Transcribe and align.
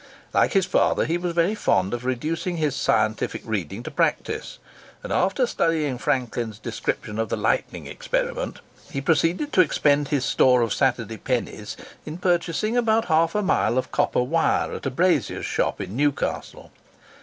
Like 0.33 0.53
his 0.53 0.65
father, 0.65 1.05
he 1.05 1.19
was 1.19 1.35
very 1.35 1.53
fond 1.53 1.93
of 1.93 2.05
reducing 2.05 2.57
his 2.57 2.75
scientific 2.75 3.43
reading 3.45 3.83
to 3.83 3.91
practice; 3.91 4.57
and 5.03 5.13
after 5.13 5.45
studying 5.45 5.99
Franklin's 5.99 6.57
description 6.57 7.19
of 7.19 7.29
the 7.29 7.37
lightning 7.37 7.85
experiment, 7.85 8.61
he 8.89 8.99
proceeded 8.99 9.53
to 9.53 9.61
expend 9.61 10.07
his 10.07 10.25
store 10.25 10.63
of 10.63 10.73
Saturday 10.73 11.17
pennies 11.17 11.77
in 12.03 12.17
purchasing 12.17 12.75
about 12.75 13.09
half 13.13 13.35
a 13.35 13.43
mile 13.43 13.77
of 13.77 13.91
copper 13.91 14.23
wire 14.23 14.73
at 14.73 14.87
a 14.87 14.89
brazier's 14.89 15.45
shop 15.45 15.79
in 15.79 15.95
Newcastle. 15.95 16.71